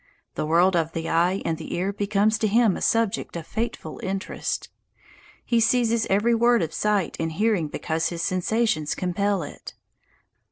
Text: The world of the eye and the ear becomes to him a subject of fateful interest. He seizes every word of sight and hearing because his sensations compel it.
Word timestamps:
The 0.33 0.47
world 0.47 0.75
of 0.75 0.93
the 0.93 1.09
eye 1.09 1.43
and 1.45 1.59
the 1.59 1.75
ear 1.75 1.93
becomes 1.93 2.39
to 2.39 2.47
him 2.47 2.75
a 2.75 2.81
subject 2.81 3.35
of 3.35 3.45
fateful 3.45 3.99
interest. 4.01 4.67
He 5.45 5.59
seizes 5.59 6.07
every 6.09 6.33
word 6.33 6.63
of 6.63 6.73
sight 6.73 7.15
and 7.19 7.33
hearing 7.33 7.67
because 7.67 8.09
his 8.09 8.23
sensations 8.23 8.95
compel 8.95 9.43
it. 9.43 9.75